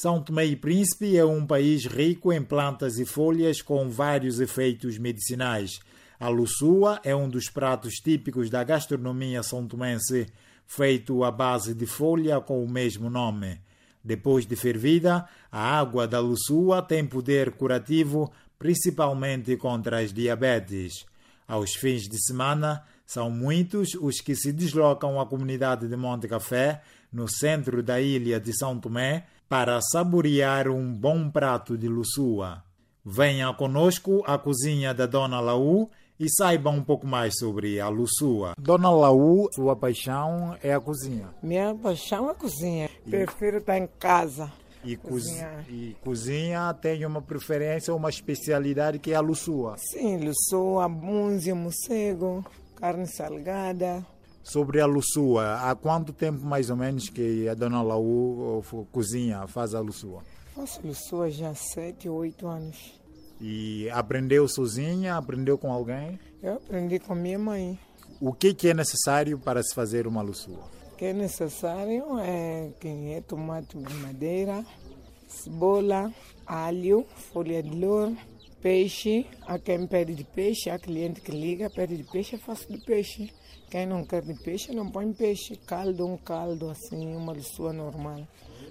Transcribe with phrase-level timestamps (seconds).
[0.00, 4.96] São Tomé e Príncipe é um país rico em plantas e folhas com vários efeitos
[4.96, 5.78] medicinais.
[6.18, 10.26] A luçua é um dos pratos típicos da gastronomia são tomense,
[10.66, 13.60] feito à base de folha com o mesmo nome.
[14.02, 21.04] Depois de fervida, a água da luçua tem poder curativo, principalmente contra as diabetes.
[21.46, 26.80] Aos fins de semana, são muitos os que se deslocam à comunidade de Monte Café,
[27.12, 32.62] no centro da ilha de São Tomé, para saborear um bom prato de luçua.
[33.04, 35.90] Venha conosco à cozinha da Dona Laú
[36.20, 38.54] e saiba um pouco mais sobre a luçua.
[38.56, 41.30] Dona Laú, sua paixão é a cozinha.
[41.42, 42.88] Minha paixão é a cozinha.
[43.10, 44.52] Prefiro estar em casa.
[44.84, 45.66] E cozinha.
[45.68, 49.74] e cozinha tem uma preferência, uma especialidade que é a luçua.
[49.78, 52.44] Sim, luçua, bunzia, morcego,
[52.76, 54.06] carne salgada.
[54.42, 59.74] Sobre a luçua, há quanto tempo mais ou menos que a dona Laú cozinha, faz
[59.74, 60.22] a luçua?
[60.54, 63.00] Faço luçua já há sete, oito anos.
[63.40, 65.16] E aprendeu sozinha?
[65.16, 66.18] Aprendeu com alguém?
[66.42, 67.78] Eu aprendi com minha mãe.
[68.20, 70.68] O que, que é necessário para se fazer uma luçua?
[70.92, 74.64] O que é necessário é que é tomate de madeira,
[75.26, 76.12] cebola,
[76.46, 78.16] alho, folha de louro,
[78.60, 79.26] peixe.
[79.46, 82.78] Há quem pede de peixe, há cliente que liga, pede de peixe, eu faço de
[82.84, 83.32] peixe.
[83.70, 85.54] Quem não quer de peixe, não põe peixe.
[85.54, 88.26] Caldo, um caldo assim, uma luçua normal.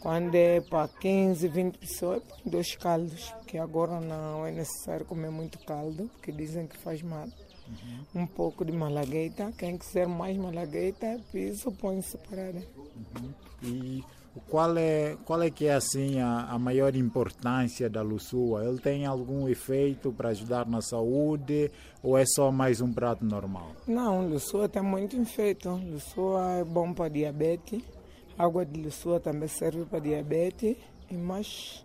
[0.00, 5.30] Quando é para 15, 20 pessoas, põe dois caldos, porque agora não é necessário comer
[5.30, 7.28] muito caldo, porque dizem que faz mal.
[7.68, 8.22] Uhum.
[8.22, 12.60] Um pouco de malagueta, quem quiser mais malagueta, piso, põe separada.
[12.76, 13.32] Uhum.
[13.62, 14.04] E
[14.48, 18.64] qual é, qual é que é assim a, a maior importância da luçua?
[18.64, 21.70] Ele tem algum efeito para ajudar na saúde
[22.02, 23.72] ou é só mais um prato normal?
[23.86, 25.68] Não, luçua tem muito efeito.
[25.68, 27.82] Luçua é bom para diabetes
[28.40, 30.76] água de luçua também serve para diabetes
[31.10, 31.84] e mais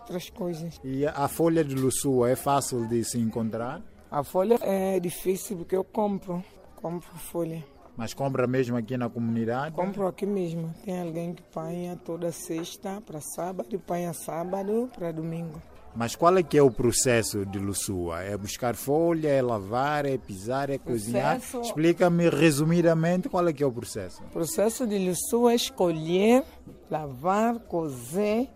[0.00, 0.80] outras coisas.
[0.82, 3.82] E a folha de luçua é fácil de se encontrar?
[4.10, 6.42] A folha é difícil porque eu compro,
[6.76, 7.62] compro folha.
[7.96, 9.74] Mas compra mesmo aqui na comunidade?
[9.74, 10.74] Compro aqui mesmo.
[10.84, 15.60] Tem alguém que panha toda sexta para sábado panha sábado para domingo.
[15.94, 18.22] Mas qual é que é o processo de luçua?
[18.22, 21.38] É buscar folha, é lavar, é pisar, é cozinhar?
[21.60, 24.22] Explica-me resumidamente qual é que é o processo.
[24.22, 26.44] O processo de luçua é escolher,
[26.90, 28.48] lavar, cozer,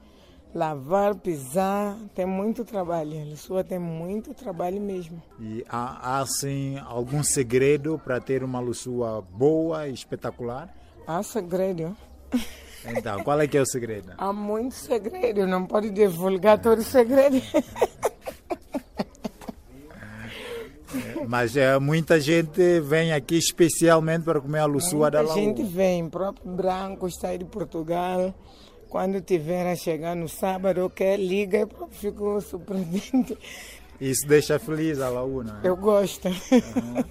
[0.55, 1.97] lavar, pisar.
[2.15, 3.21] Tem muito trabalho.
[3.21, 5.23] A luçua tem muito trabalho mesmo.
[5.41, 10.75] E há, há assim, algum segredo para ter uma luçua boa e espetacular?
[11.07, 11.97] Há segredo.
[12.85, 14.13] Então, qual é que é o segredo?
[14.17, 17.41] Há muito segredo, não pode divulgar todo o segredo.
[21.29, 25.37] Mas é, muita gente vem aqui especialmente para comer a luçua da Lagoa.
[25.37, 28.33] Muita gente vem, próprio branco, está de Portugal.
[28.89, 33.37] Quando tiver a chegar no sábado, eu quero liga, eu fico surpreendente.
[34.01, 35.61] Isso deixa feliz a Laú, não é?
[35.65, 36.29] Eu gosto.
[36.29, 37.05] Uhum.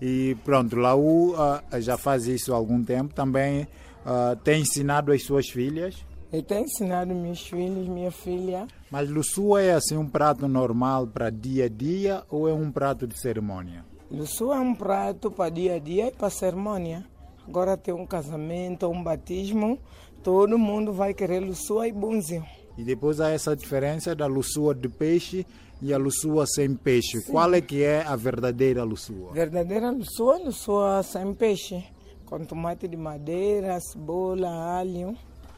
[0.00, 3.14] E pronto, Laú uh, já faz isso há algum tempo.
[3.14, 3.68] Também
[4.02, 6.04] Uh, tem ensinado as suas filhas?
[6.32, 8.66] Eu tenho ensinado meus filhos, minha filha.
[8.90, 13.06] Mas Luçua é assim um prato normal para dia a dia ou é um prato
[13.06, 13.84] de cerimônia?
[14.10, 17.04] Luçua é um prato para dia a dia e para cerimônia.
[17.46, 19.78] Agora tem um casamento, um batismo,
[20.22, 22.44] todo mundo vai querer Luçua e bunzio.
[22.78, 25.46] E depois há essa diferença da Luçua de peixe
[25.80, 27.20] e a Luçua sem peixe.
[27.20, 27.32] Sim.
[27.32, 29.32] Qual é que é a verdadeira Luçua?
[29.32, 31.84] Verdadeira Luçua, Luçua sem peixe
[32.32, 35.14] com tomate de madeira, cebola, alho.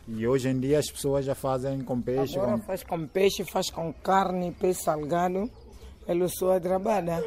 [0.09, 2.37] E hoje em dia as pessoas já fazem com peixe?
[2.37, 2.65] Agora com...
[2.65, 5.49] faz com peixe, faz com carne, peixe salgado.
[6.05, 7.23] É luçua trabalha.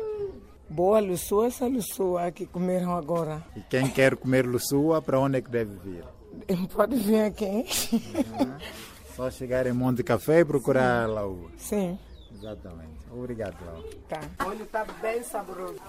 [0.70, 3.44] Boa luçua, essa luçua que comeram agora.
[3.56, 6.04] E quem quer comer luçua, para onde é que deve vir?
[6.74, 7.66] Pode vir aqui.
[7.94, 8.58] Uhum.
[9.16, 11.50] Só chegar em Monte Café e procurar lá o...
[11.58, 11.98] Sim.
[12.34, 12.98] Exatamente.
[13.12, 13.84] Obrigado, Lau.
[14.08, 14.20] Tá.
[14.46, 15.80] O olho está bem saboroso.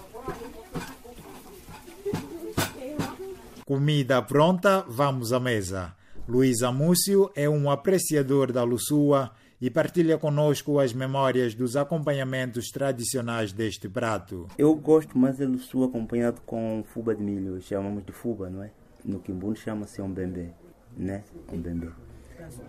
[3.65, 5.93] Comida pronta, vamos à mesa.
[6.27, 9.31] Luiz Amúcio é um apreciador da Luçua
[9.61, 14.47] e partilha conosco as memórias dos acompanhamentos tradicionais deste prato.
[14.57, 18.71] Eu gosto mais da Luçua acompanhado com fuba de milho, chamamos de fuba, não é?
[19.03, 20.49] No Quimbundo chama-se um bembê,
[20.95, 21.23] né?
[21.51, 21.89] Um bembê.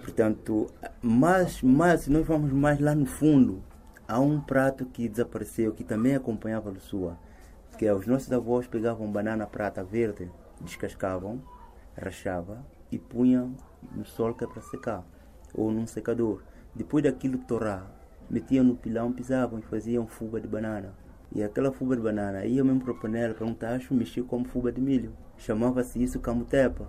[0.00, 0.68] Portanto,
[1.00, 3.62] mas, mas nós vamos mais lá no fundo,
[4.06, 7.18] há um prato que desapareceu, que também acompanhava a Luçua,
[7.78, 10.28] que é os nossos avós pegavam banana prata verde
[10.60, 11.42] descascavam,
[11.96, 13.54] rachava e punham
[13.92, 15.04] no sol que é para secar,
[15.54, 16.42] ou num secador.
[16.74, 17.90] Depois daquilo torrar,
[18.28, 20.94] metiam no pilão, pisavam e faziam fuga de banana.
[21.32, 24.44] E aquela fuga de banana ia mesmo para a panela, para um tacho, mexia como
[24.44, 25.12] fuga de milho.
[25.36, 26.88] Chamava-se isso camutepa.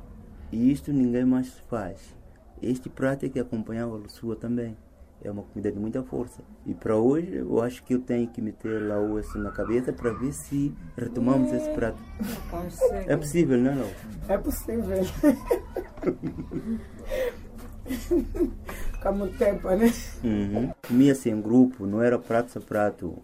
[0.52, 2.16] E isto ninguém mais faz.
[2.62, 4.78] Este prato é que acompanhava a Lussua também.
[5.24, 6.42] É uma comida de muita força.
[6.66, 9.94] E para hoje, eu acho que eu tenho que meter lá o osso na cabeça
[9.94, 12.02] para ver se retomamos esse prato.
[13.06, 13.90] É possível, não é, Lau?
[14.28, 14.98] É possível.
[19.02, 19.92] Fica muito tempo, né?
[20.24, 20.72] Uhum.
[20.88, 23.18] Comia-se em grupo, não era prato a prato.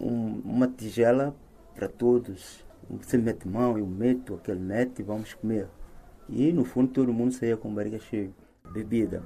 [0.00, 1.34] Um, uma tigela
[1.74, 2.64] para todos.
[2.88, 5.66] Você mete mão, eu meto, aquele mete e vamos comer.
[6.28, 8.30] E no fundo todo mundo saía com barriga cheia.
[8.72, 9.24] Bebida.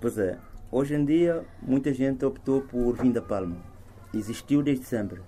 [0.00, 0.38] Pois é,
[0.72, 3.58] hoje em dia muita gente optou por vinho da palma.
[4.12, 5.20] Existiu desde sempre.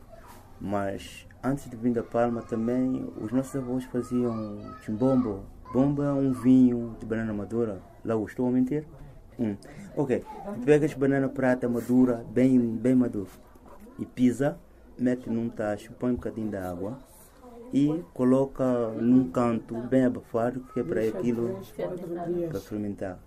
[0.61, 5.45] Mas antes de vinho da palma também os nossos avós faziam chimbombo.
[5.73, 7.81] Bomba é um vinho de banana madura.
[8.05, 8.85] Lá estou a mentir?
[9.39, 9.57] Hum.
[9.97, 10.25] Ok,
[10.65, 13.31] pegas banana prata madura, bem, bem madura,
[13.99, 14.59] e pisa,
[14.99, 16.99] mete num tacho, põe um bocadinho de água
[17.73, 21.61] e coloca num canto bem abafado, que é para aquilo
[22.49, 23.19] para fermentar.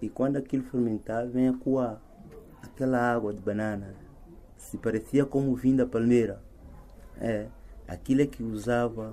[0.00, 2.00] E quando aquilo fermentar, vem a coar
[2.62, 3.94] aquela água de banana.
[4.56, 6.42] Se parecia como vinho da palmeira.
[7.18, 7.46] É,
[7.86, 9.12] aquilo é que usava.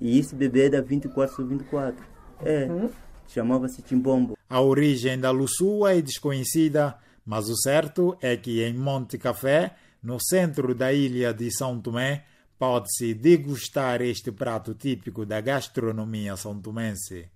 [0.00, 2.04] E isso bebê dá 24 sobre 24.
[2.44, 2.68] É,
[3.28, 4.36] chamava-se chimbombo.
[4.48, 10.18] A origem da Lussua é desconhecida, mas o certo é que em Monte Café, no
[10.20, 12.24] centro da ilha de São Tomé,
[12.58, 17.31] pode-se degustar este prato típico da gastronomia são tomense.